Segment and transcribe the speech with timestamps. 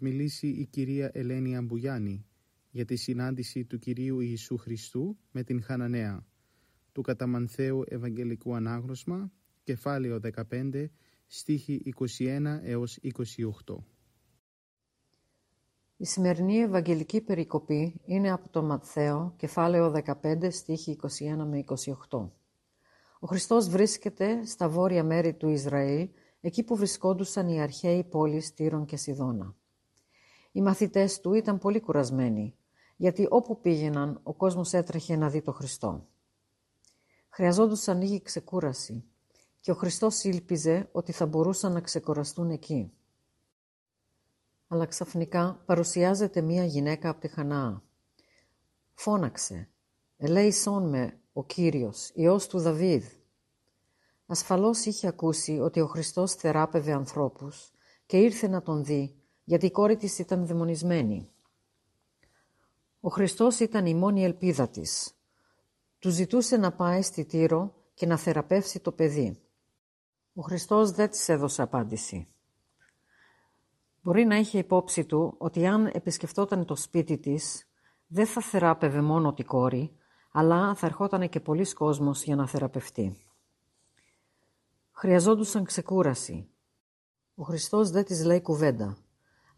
[0.00, 2.26] Μας μιλήσει η κυρία Ελένη Αμπουγιάννη
[2.70, 6.26] για τη συνάντηση του Κυρίου Ιησού Χριστού με την Χαναναία
[6.92, 9.32] του Καταμανθαίου Ευαγγελικού Ανάγνωσμα,
[9.62, 10.84] κεφάλαιο 15,
[11.26, 11.82] στίχη
[12.18, 12.98] 21 έως
[13.66, 13.76] 28.
[15.96, 21.08] Η σημερινή Ευαγγελική περικοπή είναι από το Ματθαίο, κεφάλαιο 15, στίχη 21
[21.46, 21.64] με
[22.08, 22.30] 28.
[23.20, 26.08] Ο Χριστός βρίσκεται στα βόρεια μέρη του Ισραήλ,
[26.40, 29.57] εκεί που βρισκόντουσαν οι αρχαίοι πόλεις Τύρων και Σιδώνα.
[30.52, 32.56] Οι μαθητές του ήταν πολύ κουρασμένοι,
[32.96, 36.06] γιατί όπου πήγαιναν ο κόσμος έτρεχε να δει το Χριστό.
[37.28, 39.04] Χρειαζόντουσαν λίγη ξεκούραση
[39.60, 42.92] και ο Χριστός ήλπιζε ότι θα μπορούσαν να ξεκουραστούν εκεί.
[44.68, 47.82] Αλλά ξαφνικά παρουσιάζεται μία γυναίκα από τη Χανά.
[48.94, 49.68] Φώναξε
[50.16, 53.04] «Ελέησόν με ο Κύριος, Υιός του Δαβίδ».
[54.26, 57.72] Ασφαλώς είχε ακούσει ότι ο Χριστός θεράπευε ανθρώπους
[58.06, 59.17] και ήρθε να τον δει
[59.48, 61.28] γιατί η κόρη της ήταν δαιμονισμένη.
[63.00, 65.14] Ο Χριστός ήταν η μόνη ελπίδα της.
[65.98, 69.40] Του ζητούσε να πάει στη Τύρο και να θεραπεύσει το παιδί.
[70.34, 72.26] Ο Χριστός δεν της έδωσε απάντηση.
[74.02, 77.68] Μπορεί να είχε υπόψη του ότι αν επισκεφτόταν το σπίτι της,
[78.06, 79.96] δεν θα θεράπευε μόνο τη κόρη,
[80.32, 83.16] αλλά θα ερχόταν και πολλοί κόσμος για να θεραπευτεί.
[84.92, 86.48] Χρειαζόντουσαν ξεκούραση.
[87.34, 88.96] Ο Χριστός δεν της λέει κουβέντα,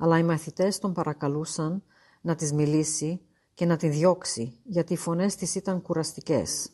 [0.02, 1.82] αλλά οι μαθητές τον παρακαλούσαν
[2.20, 3.20] να της μιλήσει
[3.54, 6.70] και να τη διώξει, γιατί οι φωνές της ήταν κουραστικές.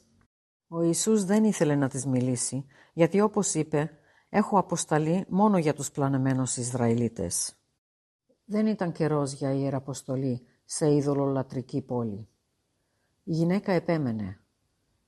[0.69, 3.91] Ο Ιησούς δεν ήθελε να της μιλήσει, γιατί όπως είπε,
[4.29, 7.55] έχω αποσταλεί μόνο για τους πλανεμένους Ισραηλίτες.
[8.45, 12.29] Δεν ήταν καιρός για ιεραποστολή σε ειδωλολατρική πόλη.
[13.23, 14.41] Η γυναίκα επέμενε.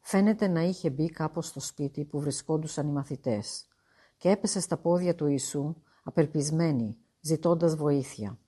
[0.01, 3.69] Φαίνεται να είχε μπει κάπως στο σπίτι που βρισκόντουσαν οι μαθητές
[4.17, 8.39] και έπεσε στα πόδια του Ιησού, απελπισμένη, ζητώντας βοήθεια.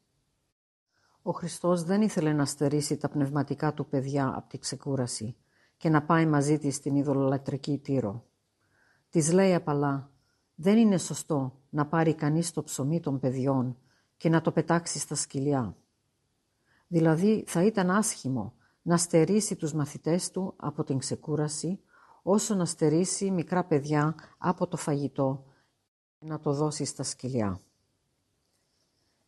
[1.22, 5.36] Ο Χριστός δεν ήθελε να στερήσει τα πνευματικά του παιδιά από τη ξεκούραση
[5.76, 8.24] και να πάει μαζί της στην ειδωλολατρική Τύρο.
[9.08, 10.10] Της λέει απαλά
[10.54, 13.78] «Δεν είναι σωστό να πάρει κανείς το ψωμί των παιδιών
[14.16, 15.76] και να το πετάξει στα σκυλιά».
[16.86, 21.80] Δηλαδή θα ήταν άσχημο να στερήσει τους μαθητές του από την ξεκούραση
[22.22, 25.44] όσο να στερήσει μικρά παιδιά από το φαγητό
[26.18, 27.60] και να το δώσει στα σκυλιά.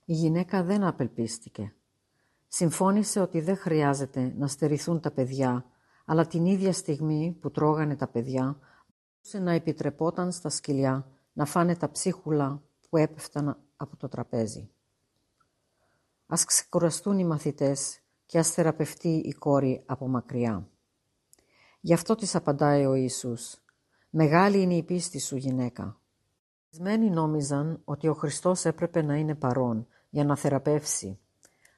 [0.05, 1.75] Η γυναίκα δεν απελπίστηκε.
[2.49, 5.65] Συμφώνησε ότι δεν χρειάζεται να στερηθούν τα παιδιά,
[6.05, 8.59] αλλά την ίδια στιγμή που τρώγανε τα παιδιά,
[9.23, 14.71] μπορούσε να επιτρεπόταν στα σκυλιά να φάνε τα ψίχουλα που έπεφταν από το τραπέζι.
[16.27, 20.69] Ας ξεκουραστούν οι μαθητές και ας θεραπευτεί η κόρη από μακριά.
[21.81, 23.61] Γι' αυτό της απαντάει ο Ιησούς.
[24.11, 26.02] «Μεγάλη είναι η πίστη σου γυναίκα».
[26.72, 31.22] Ορισμένοι νόμιζαν ότι ο Χριστός έπρεπε να είναι παρόν για να θεραπεύσει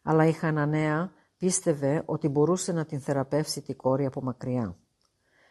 [0.07, 4.77] αλλά η Χαναναία πίστευε ότι μπορούσε να την θεραπεύσει τη κόρη από μακριά.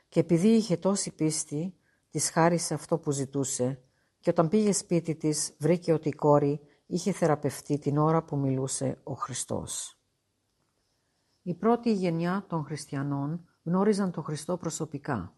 [0.10, 1.76] Και επειδή είχε τόση πίστη,
[2.10, 3.82] της χάρισε αυτό που ζητούσε
[4.20, 8.98] και όταν πήγε σπίτι της βρήκε ότι η κόρη είχε θεραπευτεί την ώρα που μιλούσε
[9.04, 9.98] ο Χριστός.
[11.42, 15.36] Η πρώτη γενιά των χριστιανών γνώριζαν τον Χριστό προσωπικά.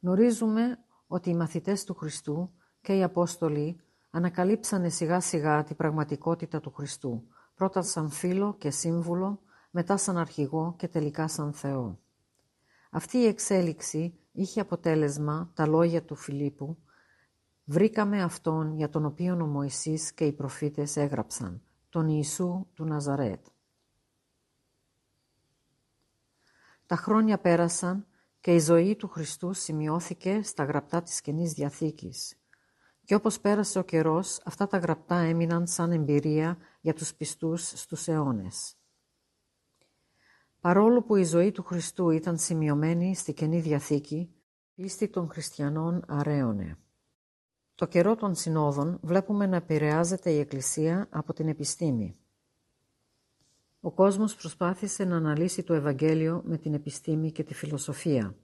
[0.00, 2.52] Γνωρίζουμε ότι οι μαθητές του Χριστού
[2.84, 3.76] και οι Απόστολοι
[4.10, 10.74] ανακαλύψανε σιγά σιγά την πραγματικότητα του Χριστού πρώτα σαν φίλο και σύμβουλο, μετά σαν αρχηγό
[10.78, 11.98] και τελικά σαν Θεό.
[12.90, 16.78] Αυτή η εξέλιξη είχε αποτέλεσμα τα λόγια του Φιλίππου
[17.64, 23.46] «Βρήκαμε Αυτόν για τον οποίο ο Μωυσής και οι προφήτες έγραψαν, τον Ιησού του Ναζαρέτ».
[26.86, 28.06] Τα χρόνια πέρασαν
[28.40, 32.38] και η ζωή του Χριστού σημειώθηκε στα γραπτά της Καινής Διαθήκης
[33.04, 38.08] και όπως πέρασε ο καιρός, αυτά τα γραπτά έμειναν σαν εμπειρία για τους πιστούς στους
[38.08, 38.76] αιώνες.
[40.60, 44.34] Παρόλο που η ζωή του Χριστού ήταν σημειωμένη στη Καινή Διαθήκη,
[44.74, 46.78] πίστη των χριστιανών αρέωνε.
[47.74, 52.16] Το καιρό των συνόδων βλέπουμε να επηρεάζεται η Εκκλησία από την επιστήμη.
[53.80, 58.36] Ο κόσμος προσπάθησε να αναλύσει το Ευαγγέλιο με την επιστήμη και τη φιλοσοφία.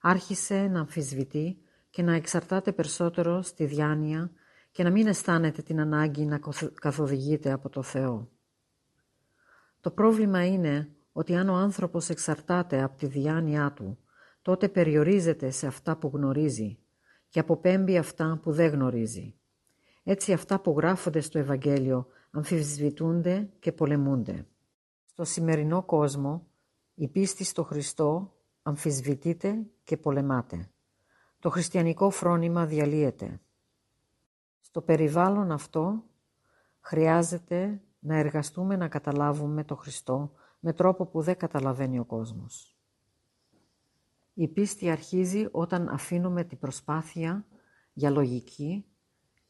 [0.00, 1.61] Άρχισε να αμφισβητεί
[1.92, 4.30] και να εξαρτάται περισσότερο στη διάνοια
[4.70, 6.40] και να μην αισθάνεται την ανάγκη να
[6.74, 8.28] καθοδηγείται από το Θεό.
[9.80, 13.98] Το πρόβλημα είναι ότι αν ο άνθρωπος εξαρτάται από τη διάνοιά του,
[14.42, 16.78] τότε περιορίζεται σε αυτά που γνωρίζει
[17.28, 19.34] και αποπέμπει αυτά που δεν γνωρίζει.
[20.02, 24.46] Έτσι αυτά που γράφονται στο Ευαγγέλιο αμφισβητούνται και πολεμούνται.
[25.04, 26.46] Στο σημερινό κόσμο
[26.94, 30.71] η πίστη στο Χριστό αμφισβητείται και πολεμάται.
[31.42, 33.40] Το χριστιανικό φρόνημα διαλύεται.
[34.60, 36.02] Στο περιβάλλον αυτό
[36.80, 42.76] χρειάζεται να εργαστούμε να καταλάβουμε το Χριστό με τρόπο που δεν καταλαβαίνει ο κόσμος.
[44.34, 47.46] Η πίστη αρχίζει όταν αφήνουμε την προσπάθεια
[47.92, 48.84] για λογική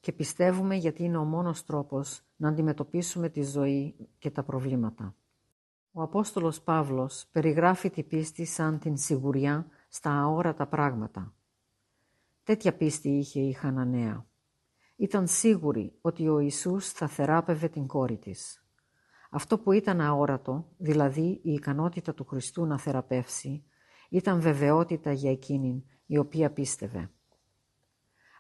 [0.01, 5.15] και πιστεύουμε γιατί είναι ο μόνος τρόπος να αντιμετωπίσουμε τη ζωή και τα προβλήματα.
[5.93, 11.33] Ο Απόστολος Παύλος περιγράφει την πίστη σαν την σιγουριά στα αόρατα πράγματα.
[12.45, 14.27] Τέτοια πίστη είχε η Χαναναία.
[14.97, 18.65] Ήταν σίγουρη ότι ο Ιησούς θα θεράπευε την κόρη της.
[19.31, 23.65] Αυτό που ήταν αόρατο, δηλαδή η ικανότητα του Χριστού να θεραπεύσει,
[24.11, 27.11] ήταν βεβαιότητα για εκείνη η οποία πίστευε.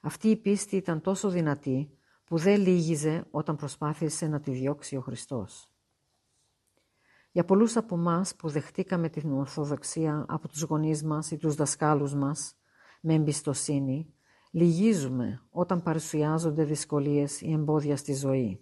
[0.02, 5.00] Αυτή η πίστη ήταν τόσο δυνατή που δεν λύγιζε όταν προσπάθησε να τη διώξει ο
[5.00, 5.70] Χριστός.
[7.30, 12.14] Για πολλούς από εμάς που δεχτήκαμε την Ορθοδοξία από τους γονείς μας ή τους δασκάλους
[12.14, 12.56] μας
[13.04, 14.14] με εμπιστοσύνη,
[14.50, 18.60] λυγίζουμε όταν παρουσιάζονται δυσκολίες ή εμπόδια στη ζωή.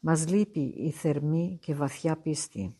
[0.00, 2.76] Μας λείπει η θερμή και βαθιά πίστη.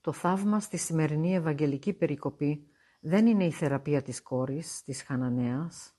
[0.00, 2.66] Το θαύμα στη σημερινή Ευαγγελική περικοπή
[3.00, 5.94] δεν είναι η θεραπεία της κόρης, της Χαναναίας.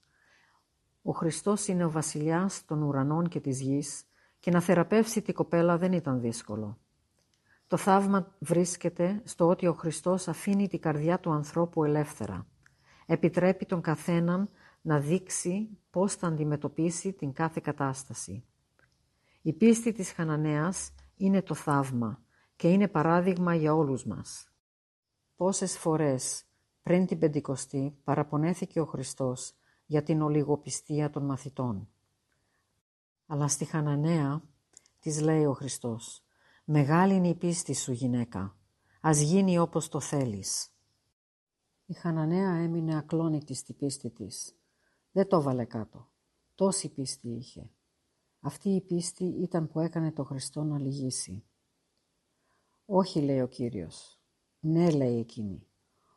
[1.01, 4.03] Ο Χριστός είναι ο βασιλιάς των ουρανών και της γης
[4.39, 6.77] και να θεραπεύσει την κοπέλα δεν ήταν δύσκολο.
[7.67, 12.45] Το θαύμα βρίσκεται στο ότι ο Χριστός αφήνει την καρδιά του ανθρώπου ελεύθερα.
[13.11, 14.49] Επιτρέπει τον καθέναν
[14.81, 18.43] να δείξει πώς θα αντιμετωπίσει την κάθε κατάσταση.
[19.41, 22.21] Η πίστη της Χαναναίας είναι το θαύμα
[22.55, 24.49] και είναι παράδειγμα για όλους μας.
[25.35, 26.43] Πόσες φορές
[26.83, 29.53] πριν την Πεντηκοστή παραπονέθηκε ο Χριστός
[29.85, 31.89] για την ολιγοπιστία των μαθητών.
[33.27, 34.41] Αλλά στη Χαναναία
[34.99, 36.23] της λέει ο Χριστός
[36.63, 38.55] «Μεγάλη είναι η πίστη σου γυναίκα,
[39.01, 40.70] ας γίνει όπως το θέλεις».
[41.91, 44.55] Η Χαναναία έμεινε ακλόνητη στη πίστη της.
[45.11, 46.09] Δεν το βάλε κάτω.
[46.55, 47.71] Τόση πίστη είχε.
[48.39, 51.43] Αυτή η πίστη ήταν που έκανε το Χριστό να λυγίσει.
[52.85, 54.19] «Όχι», λέει ο Κύριος.
[54.59, 55.67] «Ναι», λέει εκείνη.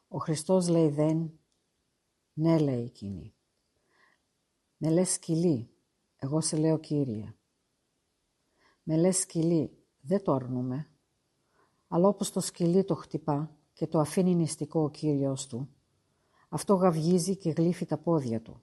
[0.08, 1.38] Ο Χριστός λέει «δεν».
[2.32, 3.34] «Ναι», λέει εκείνη.
[4.76, 5.70] «Με λες σκυλί»,
[6.16, 7.34] εγώ σε λέω Κύριε.
[8.82, 10.90] «Με λες σκυλί», δεν το αρνούμε.
[11.88, 15.68] Αλλά όπως το σκυλί το χτυπά και το αφήνει νηστικό ο Κύριος του,
[16.48, 18.60] αυτό γαυγίζει και γλύφει τα πόδια του.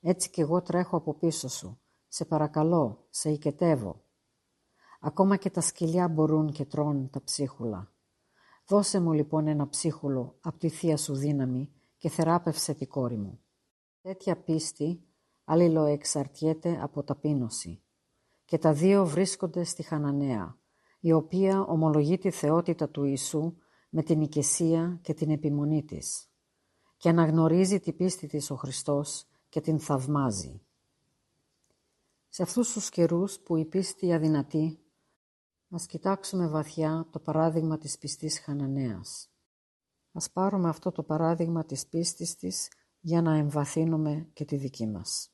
[0.00, 1.78] Έτσι κι εγώ τρέχω από πίσω σου.
[2.08, 4.02] Σε παρακαλώ, σε οικετεύω.
[5.00, 7.92] Ακόμα και τα σκυλιά μπορούν και τρώνε τα ψίχουλα.
[8.66, 13.40] Δώσε μου λοιπόν ένα ψίχουλο από τη θεία σου δύναμη και θεράπευσε τη κόρη μου.
[14.00, 15.04] Τέτοια πίστη
[15.44, 17.82] αλληλοεξαρτιέται από ταπείνωση.
[18.44, 20.58] Και τα δύο βρίσκονται στη Χαναναία,
[21.00, 23.54] η οποία ομολογεί τη θεότητα του Ιησού
[23.96, 26.28] με την οικεσία και την επιμονή της
[26.96, 30.60] και αναγνωρίζει την πίστη της ο Χριστός και την θαυμάζει.
[32.28, 34.78] Σε αυτούς τους καιρούς που η πίστη αδυνατή,
[35.70, 39.30] ας κοιτάξουμε βαθιά το παράδειγμα της πιστής Χαναναίας.
[40.12, 42.68] Ας πάρουμε αυτό το παράδειγμα της πίστης της
[43.00, 45.28] για να εμβαθύνουμε και τη δική μας.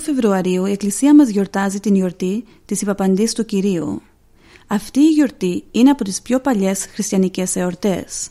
[0.00, 4.02] Φεβρουαρίου η Εκκλησία μας γιορτάζει την γιορτή της Υπαπαντής του Κυρίου.
[4.66, 8.28] Αυτή η γιορτή είναι από τις πιο παλιές χριστιανικές εορτές.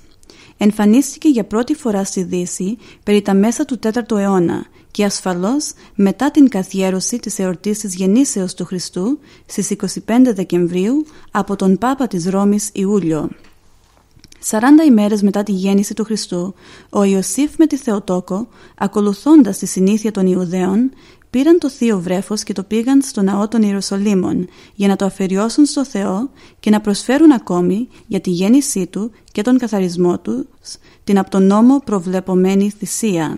[0.58, 6.32] Εμφανίστηκε για πρώτη φορά στη Δύση περί τα μέσα του 4ου αιώνα και ασφαλώς μετά
[6.32, 9.88] την καθιέρωση της εορτής της γεννήσεως του Χριστού στις 25
[10.34, 13.30] Δεκεμβρίου από τον Πάπα της Ρώμης Ιούλιο.
[14.50, 16.54] 40 ημέρες μετά τη γέννηση του Χριστού,
[16.90, 20.92] ο Ιωσήφ με τη Θεοτόκο, ακολουθώντας τη συνήθεια των Ιουδαίων,
[21.32, 25.66] πήραν το θείο βρέφος και το πήγαν στο ναό των Ιερουσαλήμων για να το αφαιριώσουν
[25.66, 30.46] στο Θεό και να προσφέρουν ακόμη για τη γέννησή του και τον καθαρισμό τους
[31.04, 33.38] την από τον νόμο προβλεπομένη θυσία.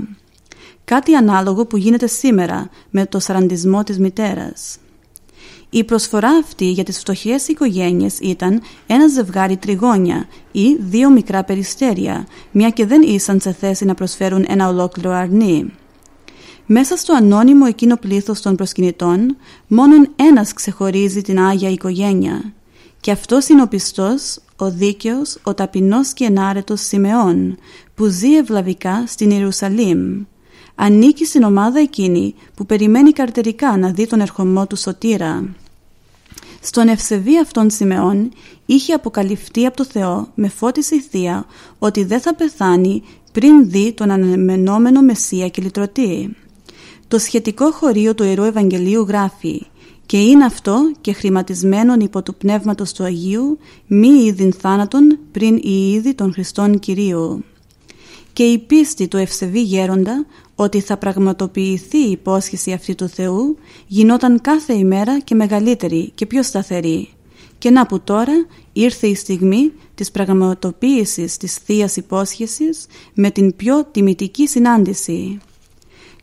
[0.85, 4.77] Κάτι ανάλογο που γίνεται σήμερα με το σαραντισμό της μητέρας.
[5.69, 12.27] Η προσφορά αυτή για τις φτωχές οικογένειες ήταν ένα ζευγάρι τριγώνια ή δύο μικρά περιστέρια,
[12.51, 15.73] μια και δεν ήσαν σε θέση να προσφέρουν ένα ολόκληρο αρνί.
[16.65, 22.53] Μέσα στο ανώνυμο εκείνο πλήθος των προσκυνητών, μόνον ένας ξεχωρίζει την Άγια οικογένεια.
[22.99, 27.57] Και αυτός είναι ο πιστός, ο δίκαιος, ο ταπεινός και ενάρετος Σιμεών,
[27.95, 30.23] που ζει ευλαβικά στην Ιερουσαλήμ.
[30.75, 35.55] Ανήκει στην ομάδα εκείνη που περιμένει καρτερικά να δει τον ερχομό του σωτήρα.
[36.61, 38.31] Στον ευσεβή αυτών Σιμεών
[38.65, 41.45] είχε αποκαλυφθεί από το Θεό με φώτιση θεία
[41.79, 46.35] ότι δεν θα πεθάνει πριν δει τον αναμενόμενο Μεσσία και λυτρωτή.
[47.13, 49.65] Το σχετικό χωρίο του Ιερού Ευαγγελίου γράφει
[50.05, 55.91] «Και είναι αυτό και χρηματισμένον υπό του Πνεύματος του Αγίου μη είδην θάνατον πριν η
[55.91, 57.43] είδη των Χριστών Κυρίου».
[58.33, 64.41] Και η πίστη του ευσεβή γέροντα ότι θα πραγματοποιηθεί η υπόσχεση αυτή του Θεού γινόταν
[64.41, 67.09] κάθε ημέρα και μεγαλύτερη και πιο σταθερή.
[67.57, 73.85] Και να που τώρα ήρθε η στιγμή της πραγματοποίησης της θείας υπόσχεσης με την πιο
[73.91, 75.39] τιμητική συνάντηση.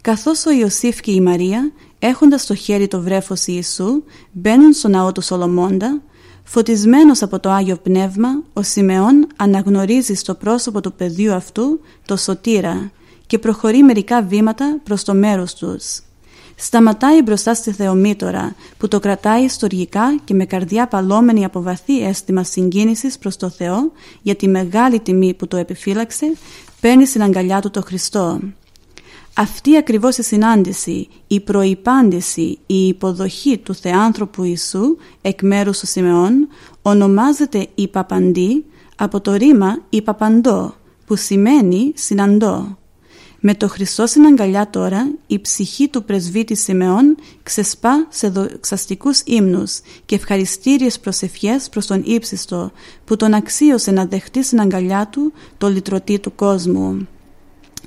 [0.02, 4.02] Καθώς ο Ιωσήφ και η Μαρία, έχοντας στο χέρι το βρέφος Ιησού,
[4.32, 6.02] μπαίνουν στο ναό του Σολομώντα,
[6.44, 12.90] φωτισμένος από το Άγιο Πνεύμα, ο Σιμεών αναγνωρίζει στο πρόσωπο του παιδιού αυτού το σωτήρα
[13.26, 16.00] και προχωρεί μερικά βήματα προς το μέρος τους.
[16.56, 22.42] Σταματάει μπροστά στη Θεομήτωρα που το κρατάει στοργικά και με καρδιά παλόμενη από βαθύ αίσθημα
[22.42, 23.92] συγκίνησης προς το Θεό
[24.22, 26.32] για τη μεγάλη τιμή που το επιφύλαξε
[26.80, 28.40] παίρνει στην αγκαλιά του το Χριστό.
[29.40, 36.48] Αυτή ακριβώς η συνάντηση, η προϋπάντηση, η υποδοχή του Θεάνθρωπου Ιησού εκ μέρους του Σιμεών
[36.82, 38.64] ονομάζεται η Παπαντή
[38.96, 40.74] από το ρήμα η Παπαντό
[41.06, 42.78] που σημαίνει συναντώ.
[43.40, 49.80] Με το Χριστό στην αγκαλιά τώρα η ψυχή του πρεσβύτη Σιμεών ξεσπά σε δοξαστικούς ύμνους
[50.06, 52.70] και ευχαριστήριες προσευχές προς τον ύψιστο
[53.04, 57.08] που τον αξίωσε να δεχτεί στην αγκαλιά του το λυτρωτή του κόσμου.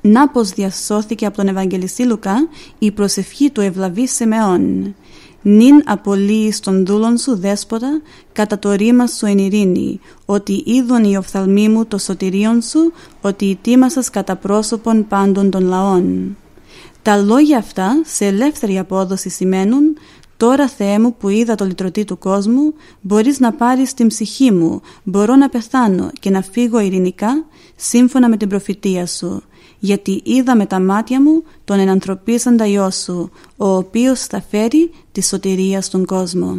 [0.05, 2.47] Να πως διασώθηκε από τον Ευαγγελιστή Λουκά
[2.79, 4.95] η προσευχή του ευλαβή Σιμεών.
[5.41, 8.01] Νην απολύεις των δούλων σου δέσποτα
[8.33, 12.91] κατά το ρήμα σου εν ειρήνη, ότι είδον οι οφθαλμοί μου το σωτηρίον σου,
[13.21, 16.37] ότι ετοίμασας κατά πρόσωπον πάντων των λαών.
[17.01, 19.97] Τα λόγια αυτά σε ελεύθερη απόδοση σημαίνουν
[20.37, 24.81] «Τώρα Θεέ μου που είδα το λυτρωτή του κόσμου, μπορείς να πάρεις την ψυχή μου,
[25.03, 27.45] μπορώ να πεθάνω και να φύγω ειρηνικά
[27.75, 29.43] σύμφωνα με την προφητεία σου»
[29.85, 35.23] γιατί είδα με τα μάτια μου τον ενανθρωπίσαντα Υιό σου, ο οποίος θα φέρει τη
[35.23, 36.57] σωτηρία στον κόσμο.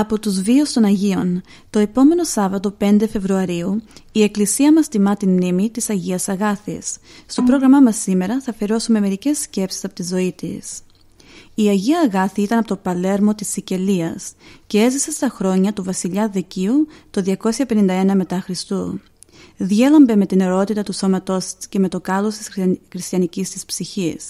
[0.00, 5.30] Από τους βίους των Αγίων, το επόμενο Σάββατο 5 Φεβρουαρίου, η Εκκλησία μας τιμά την
[5.30, 6.96] μνήμη της Αγίας Αγάθης.
[7.26, 10.80] Στο πρόγραμμά μας σήμερα θα αφαιρώσουμε μερικές σκέψεις από τη ζωή της.
[11.54, 14.32] Η Αγία Αγάθη ήταν από το Παλέρμο της Σικελίας
[14.66, 19.00] και έζησε στα χρόνια του βασιλιά Δεκίου το 251 μετά Χριστού.
[19.56, 22.48] Διέλαμπε με την ερώτητα του σώματός και με το κάλος της
[22.90, 24.24] χριστιανικής της ψυχής.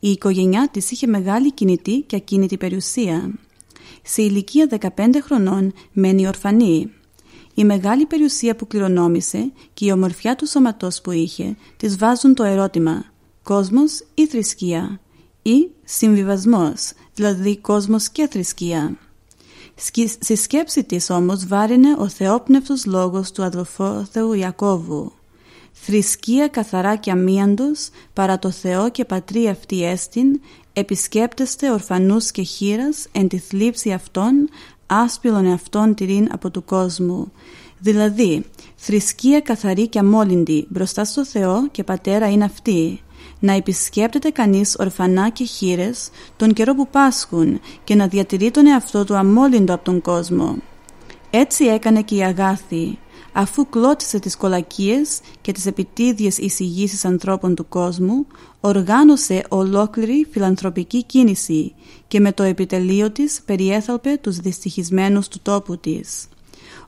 [0.00, 3.30] Η οικογένειά της είχε μεγάλη κινητή και ακίνητη περιουσία.
[4.02, 6.92] Σε ηλικία 15 χρονών μένει ορφανή.
[7.54, 12.42] Η μεγάλη περιουσία που κληρονόμησε και η ομορφιά του σώματός που είχε της βάζουν το
[12.42, 13.04] ερώτημα
[13.42, 15.00] «Κόσμος ή θρησκεία»
[15.42, 18.96] ή «Συμβιβασμός», δηλαδή κόσμος και θρησκεία.
[20.20, 25.12] Στη σκέψη της όμως βάρινε ο θεόπνευτος λόγος του αδελφόθεου Ιακώβου.
[25.80, 30.40] Θρησκεία καθαρά και αμίαντος, παρά το Θεό και πατρί αυτή έστιν,
[30.72, 34.48] επισκέπτεστε ορφανούς και χείρας εν τη θλίψη αυτών,
[34.86, 37.32] άσπηλον εαυτόν τυρήν από του κόσμου.
[37.78, 38.44] Δηλαδή,
[38.76, 43.00] θρησκεία καθαρή και αμόλυντη μπροστά στο Θεό και Πατέρα είναι αυτή.
[43.38, 49.04] Να επισκέπτεται κανείς ορφανά και χείρες τον καιρό που πάσχουν και να διατηρεί τον εαυτό
[49.04, 50.56] του αμόλυντο από τον κόσμο.
[51.30, 52.98] Έτσι έκανε και η Αγάθη,
[53.38, 58.26] αφού κλώτισε τις κολακίες και τις επιτίδιες εισηγήσεις ανθρώπων του κόσμου,
[58.60, 61.74] οργάνωσε ολόκληρη φιλανθρωπική κίνηση
[62.08, 66.28] και με το επιτελείο της περιέθαλπε τους δυστυχισμένους του τόπου της.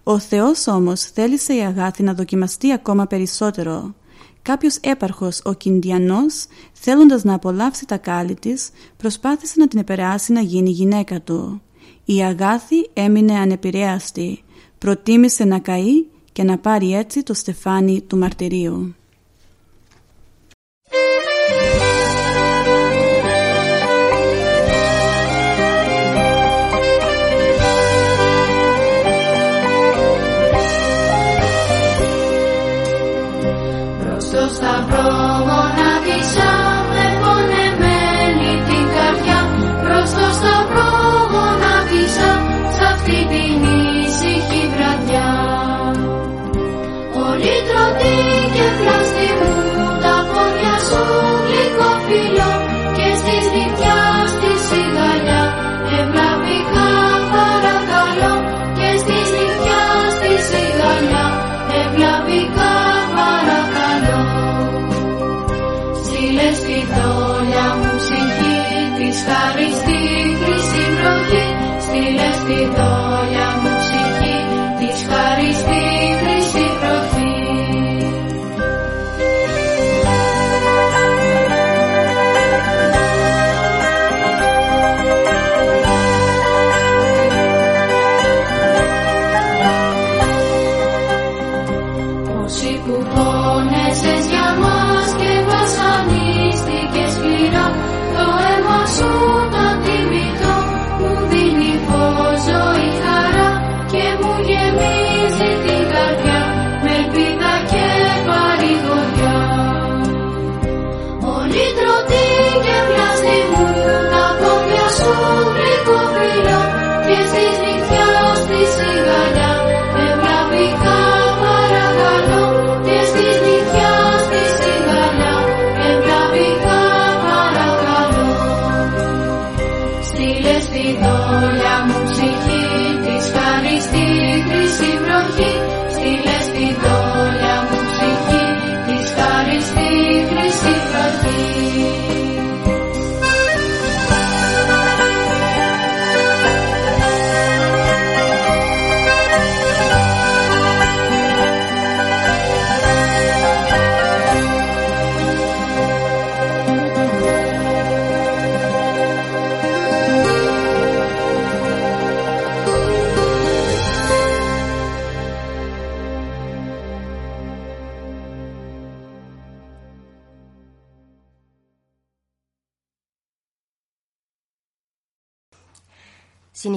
[0.03, 3.95] Ο Θεός όμως θέλησε η Αγάθη να δοκιμαστεί ακόμα περισσότερο.
[4.43, 10.41] Κάποιος έπαρχος, ο Κιντιανός, θέλοντας να απολαύσει τα κάλλη της, προσπάθησε να την επηρεάσει να
[10.41, 11.63] γίνει γυναίκα του.
[12.05, 14.43] Η Αγάθη έμεινε ανεπηρέαστη,
[14.79, 16.07] προτίμησε να καεί
[16.39, 18.95] και να πάρει έτσι το στεφάνι του μαρτυρίου.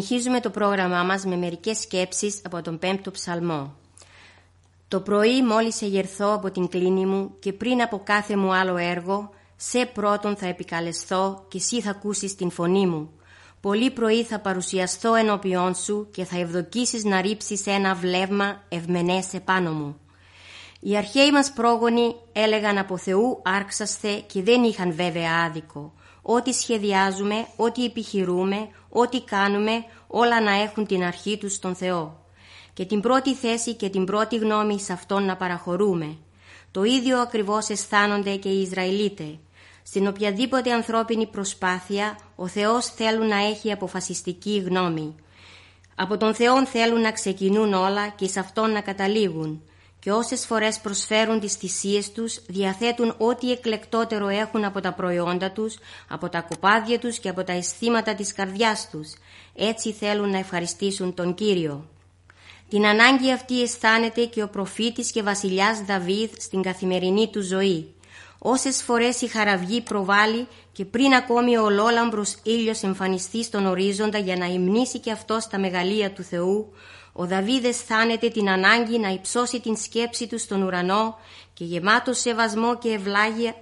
[0.01, 3.75] Συνεχίζουμε το πρόγραμμά μας με μερικές σκέψεις από τον πέμπτο ψαλμό.
[4.87, 9.29] Το πρωί μόλις εγερθώ από την κλίνη μου και πριν από κάθε μου άλλο έργο,
[9.55, 13.09] σε πρώτον θα επικαλεσθώ και εσύ θα ακούσεις την φωνή μου.
[13.61, 19.71] Πολύ πρωί θα παρουσιαστώ ενώπιόν σου και θα ευδοκίσεις να ρίψεις ένα βλέμμα ευμενές επάνω
[19.71, 19.99] μου.
[20.79, 25.93] Οι αρχαίοι μας πρόγονοι έλεγαν από Θεού άρξαστε και δεν είχαν βέβαια άδικο.
[26.21, 32.25] Ό,τι σχεδιάζουμε, ό,τι επιχειρούμε, ό,τι κάνουμε, όλα να έχουν την αρχή τους στον Θεό.
[32.73, 36.17] Και την πρώτη θέση και την πρώτη γνώμη σε Αυτόν να παραχωρούμε.
[36.71, 39.37] Το ίδιο ακριβώς αισθάνονται και οι Ισραηλίτες.
[39.83, 45.15] Στην οποιαδήποτε ανθρώπινη προσπάθεια, ο Θεός θέλουν να έχει αποφασιστική γνώμη.
[45.95, 49.61] Από τον Θεό θέλουν να ξεκινούν όλα και σε Αυτόν να καταλήγουν
[50.01, 55.77] και όσες φορές προσφέρουν τις θυσίες τους διαθέτουν ό,τι εκλεκτότερο έχουν από τα προϊόντα τους,
[56.07, 59.13] από τα κοπάδια τους και από τα αισθήματα της καρδιάς τους.
[59.55, 61.89] Έτσι θέλουν να ευχαριστήσουν τον Κύριο.
[62.69, 67.93] Την ανάγκη αυτή αισθάνεται και ο προφήτης και βασιλιάς Δαβίδ στην καθημερινή του ζωή.
[68.37, 74.35] Όσες φορές η χαραυγή προβάλλει και πριν ακόμη ο ολόλαμπρος ήλιος εμφανιστεί στον ορίζοντα για
[74.35, 76.73] να υμνήσει και αυτό στα μεγαλεία του Θεού,
[77.13, 81.17] ο Δαβίδ αισθάνεται την ανάγκη να υψώσει την σκέψη του στον ουρανό
[81.53, 82.99] και γεμάτο σεβασμό και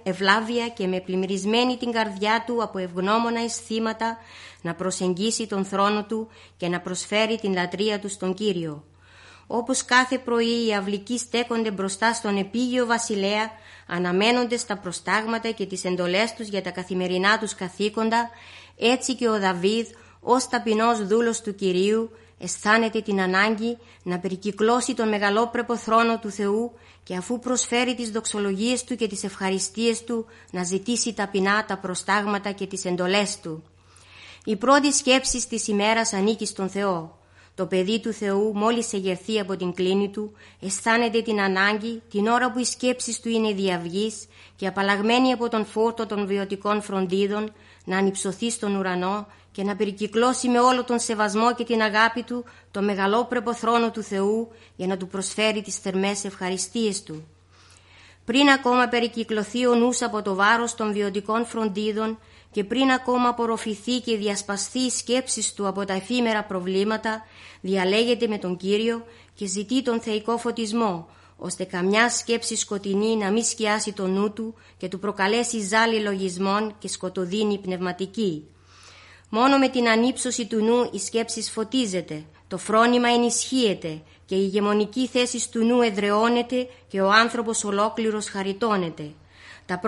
[0.02, 4.18] ευλάβεια και με πλημμυρισμένη την καρδιά του από ευγνώμονα αισθήματα
[4.62, 8.84] να προσεγγίσει τον θρόνο του και να προσφέρει την λατρεία του στον Κύριο.
[9.46, 13.50] Όπως κάθε πρωί οι αυλικοί στέκονται μπροστά στον επίγειο βασιλέα,
[13.86, 18.30] αναμένοντας τα προστάγματα και τις εντολές τους για τα καθημερινά τους καθήκοντα,
[18.78, 19.86] έτσι και ο Δαβίδ,
[20.20, 22.10] ως ταπεινός δούλος του Κυρίου,
[22.40, 26.72] αισθάνεται την ανάγκη να περικυκλώσει τον μεγαλόπρεπο θρόνο του Θεού
[27.02, 32.50] και αφού προσφέρει τις δοξολογίες του και τις ευχαριστίες του να ζητήσει ταπεινά τα προστάγματα
[32.52, 33.62] και τις εντολές του.
[34.44, 37.18] Η πρώτη σκέψη της ημέρας ανήκει στον Θεό.
[37.54, 42.52] Το παιδί του Θεού μόλις εγερθεί από την κλίνη του αισθάνεται την ανάγκη την ώρα
[42.52, 44.26] που οι σκέψεις του είναι διαυγής
[44.56, 47.52] και απαλλαγμένη από τον φόρτο των βιωτικών φροντίδων
[47.90, 52.44] να ανυψωθεί στον ουρανό και να περικυκλώσει με όλο τον σεβασμό και την αγάπη του
[52.70, 57.26] το μεγαλόπρεπο θρόνο του Θεού για να του προσφέρει τις θερμές ευχαριστίες του.
[58.24, 62.18] Πριν ακόμα περικυκλωθεί ο νους από το βάρος των βιωτικών φροντίδων
[62.50, 67.26] και πριν ακόμα απορροφηθεί και διασπαστεί η σκέψη του από τα εφήμερα προβλήματα,
[67.60, 71.08] διαλέγεται με τον Κύριο και ζητεί τον θεϊκό φωτισμό,
[71.42, 76.74] ώστε καμιά σκέψη σκοτεινή να μην σκιάσει το νου του και του προκαλέσει ζάλη λογισμών
[76.78, 78.44] και σκοτωδίνη πνευματική.
[79.28, 85.06] Μόνο με την ανύψωση του νου η σκέψη φωτίζεται, το φρόνημα ενισχύεται και η ηγεμονική
[85.06, 89.10] θέση του νου εδρεώνεται και ο άνθρωπος ολόκληρος χαριτώνεται.
[89.66, 89.80] Τα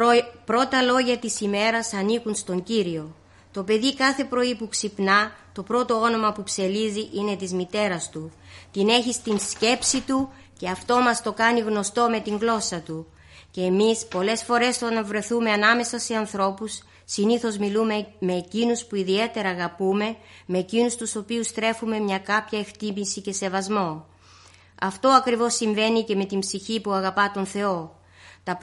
[0.44, 3.14] πρώτα λόγια της ημέρας ανήκουν στον Κύριο.
[3.52, 8.32] Το παιδί κάθε πρωί που ξυπνά, το πρώτο όνομα που ψελίζει είναι της μητέρας του.
[8.70, 13.06] Την έχει στην σκέψη του και αυτό μας το κάνει γνωστό με την γλώσσα του.
[13.50, 19.48] Και εμείς πολλές φορές όταν βρεθούμε ανάμεσα σε ανθρώπους Συνήθως μιλούμε με εκείνους που ιδιαίτερα
[19.48, 24.06] αγαπούμε, με εκείνους τους οποίους τρέφουμε μια κάποια εκτίμηση και σεβασμό.
[24.82, 28.00] Αυτό ακριβώς συμβαίνει και με την ψυχή που αγαπά τον Θεό.
[28.44, 28.58] Τα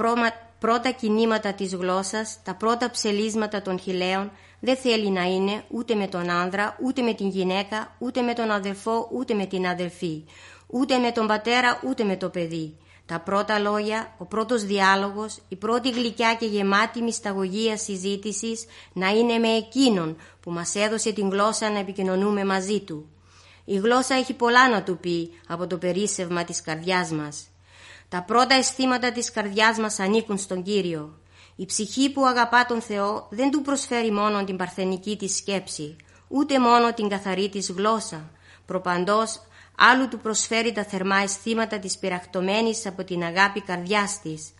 [0.59, 6.07] πρώτα κινήματα της γλώσσας, τα πρώτα ψελίσματα των χιλέων δεν θέλει να είναι ούτε με
[6.07, 10.23] τον άνδρα, ούτε με την γυναίκα, ούτε με τον αδελφό, ούτε με την αδελφή,
[10.71, 12.77] ούτε με τον πατέρα, ούτε με το παιδί.
[13.05, 19.37] Τα πρώτα λόγια, ο πρώτος διάλογος, η πρώτη γλυκιά και γεμάτη μυσταγωγία συζήτησης να είναι
[19.37, 23.09] με εκείνον που μας έδωσε την γλώσσα να επικοινωνούμε μαζί του.
[23.65, 27.47] Η γλώσσα έχει πολλά να του πει από το περίσσευμα της καρδιάς μας.
[28.09, 31.19] Τα πρώτα αισθήματα της καρδιάς μας ανήκουν στον Κύριο.
[31.55, 35.95] Η ψυχή που αγαπά τον Θεό δεν του προσφέρει μόνο την παρθενική της σκέψη,
[36.27, 38.31] ούτε μόνο την καθαρή της γλώσσα.
[38.65, 39.41] Προπαντός
[39.79, 44.53] άλλου του προσφέρει τα θερμά αισθήματα της πειραχτωμένης από την αγάπη καρδιάς της.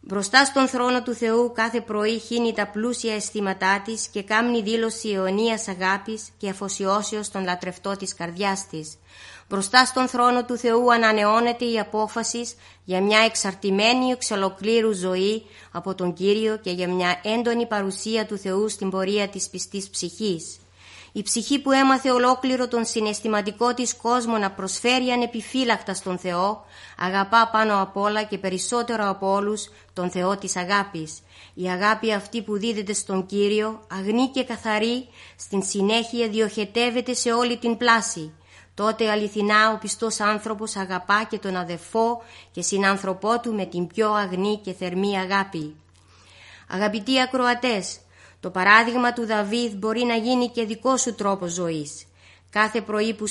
[0.00, 5.08] Μπροστά στον θρόνο του Θεού κάθε πρωί χύνει τα πλούσια αισθήματά της και κάμνει δήλωση
[5.08, 8.94] αιωνίας αγάπης και αφοσιώσεως στον λατρευτό της καρδιάς της.
[9.48, 12.50] Μπροστά στον θρόνο του Θεού ανανεώνεται η απόφαση
[12.84, 18.38] για μια εξαρτημένη εξ ολοκλήρου ζωή από τον Κύριο και για μια έντονη παρουσία του
[18.38, 20.58] Θεού στην πορεία της πιστής ψυχής.
[21.16, 26.64] Η ψυχή που έμαθε ολόκληρο τον συναισθηματικό της κόσμο να προσφέρει ανεπιφύλακτα στον Θεό,
[26.98, 31.18] αγαπά πάνω απ' όλα και περισσότερο από όλους τον Θεό της αγάπης.
[31.54, 37.56] Η αγάπη αυτή που δίδεται στον Κύριο, αγνή και καθαρή, στην συνέχεια διοχετεύεται σε όλη
[37.58, 38.32] την πλάση.
[38.74, 44.12] Τότε αληθινά ο πιστός άνθρωπος αγαπά και τον αδεφό και συνάνθρωπό του με την πιο
[44.12, 45.76] αγνή και θερμή αγάπη.
[46.68, 47.98] Αγαπητοί ακροατές,
[48.46, 52.06] το παράδειγμα του Δαβίδ μπορεί να γίνει και δικό σου τρόπος ζωής.
[52.50, 53.24] Κάθε πρωί που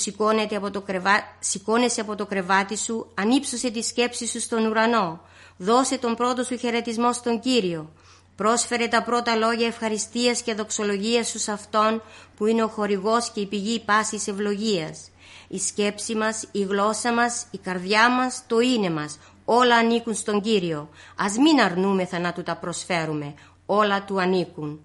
[0.56, 1.38] από το κρεβά...
[1.39, 5.21] σηκώνεσαι από το κρεβάτι σου, ανύψωσε τη σκέψη σου στον ουρανό.
[5.58, 7.91] Δώσε τον πρώτο σου χαιρετισμό στον Κύριο.
[8.36, 12.01] Πρόσφερε τα πρώτα λόγια ευχαριστίας και δοξολογίας σου σε Αυτόν
[12.36, 15.10] που είναι ο χορηγός και η πηγή πάσης ευλογίας.
[15.47, 19.17] Η σκέψη μας, η γλώσσα μας, η καρδιά μας, το είναι μας.
[19.45, 20.89] Όλα ανήκουν στον Κύριο.
[21.17, 23.34] Ας μην αρνούμεθα να Του τα προσφέρουμε.
[23.65, 24.84] Όλα Του ανήκουν.